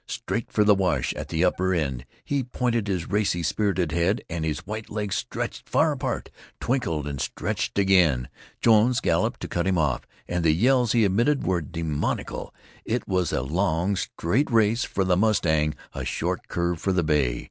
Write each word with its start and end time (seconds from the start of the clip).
Straight 0.07 0.51
for 0.51 0.63
the 0.63 0.73
wash 0.73 1.13
at 1.13 1.27
the 1.27 1.45
upper 1.45 1.75
end 1.75 2.07
he 2.25 2.41
pointed 2.43 2.87
his 2.87 3.07
racy, 3.07 3.43
spirited 3.43 3.91
head, 3.91 4.23
and 4.31 4.43
his 4.43 4.65
white 4.65 4.89
legs 4.89 5.15
stretched 5.15 5.69
far 5.69 5.91
apart, 5.91 6.31
twinkled 6.59 7.05
and 7.05 7.21
stretched 7.21 7.77
again. 7.77 8.27
Jones 8.61 8.99
galloped 8.99 9.41
to 9.41 9.47
cut 9.47 9.67
him 9.67 9.77
off, 9.77 10.07
and 10.27 10.43
the 10.43 10.53
yells 10.53 10.93
he 10.93 11.03
emitted 11.05 11.45
were 11.45 11.61
demoniacal. 11.61 12.51
It 12.83 13.07
was 13.07 13.31
a 13.31 13.43
long, 13.43 13.95
straight 13.95 14.49
race 14.49 14.83
for 14.83 15.03
the 15.03 15.15
mustang, 15.15 15.75
a 15.93 16.03
short 16.03 16.47
curve 16.47 16.81
for 16.81 16.93
the 16.93 17.03
bay. 17.03 17.39